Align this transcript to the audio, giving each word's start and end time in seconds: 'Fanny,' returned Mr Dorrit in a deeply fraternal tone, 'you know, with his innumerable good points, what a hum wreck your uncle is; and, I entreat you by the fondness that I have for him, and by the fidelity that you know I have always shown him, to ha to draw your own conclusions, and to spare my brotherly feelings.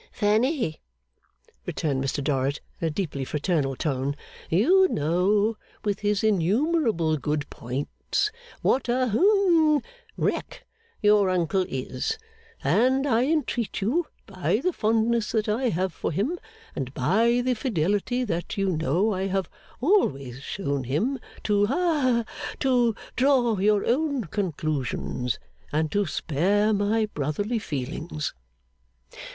'Fanny,' 0.11 0.81
returned 1.67 2.03
Mr 2.03 2.23
Dorrit 2.23 2.59
in 2.81 2.87
a 2.87 2.89
deeply 2.89 3.23
fraternal 3.23 3.75
tone, 3.75 4.15
'you 4.49 4.87
know, 4.87 5.57
with 5.85 5.99
his 5.99 6.23
innumerable 6.23 7.17
good 7.17 7.47
points, 7.51 8.31
what 8.63 8.89
a 8.89 9.09
hum 9.09 9.79
wreck 10.17 10.65
your 11.03 11.29
uncle 11.29 11.63
is; 11.69 12.17
and, 12.63 13.05
I 13.05 13.25
entreat 13.25 13.79
you 13.79 14.07
by 14.25 14.57
the 14.63 14.73
fondness 14.73 15.31
that 15.33 15.47
I 15.47 15.69
have 15.69 15.93
for 15.93 16.11
him, 16.11 16.39
and 16.75 16.91
by 16.95 17.41
the 17.41 17.53
fidelity 17.53 18.23
that 18.23 18.57
you 18.57 18.71
know 18.75 19.13
I 19.13 19.27
have 19.27 19.51
always 19.81 20.41
shown 20.41 20.85
him, 20.85 21.19
to 21.43 21.67
ha 21.67 22.25
to 22.61 22.95
draw 23.15 23.55
your 23.59 23.85
own 23.85 24.23
conclusions, 24.23 25.37
and 25.71 25.91
to 25.91 26.07
spare 26.07 26.73
my 26.73 27.05
brotherly 27.05 27.59
feelings. 27.59 28.33